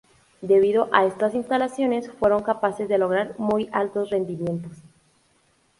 [0.41, 4.81] Debido a estas instalaciones fueron capaces de lograr muy altos rendimientos.